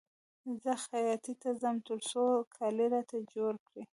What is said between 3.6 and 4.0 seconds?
کړي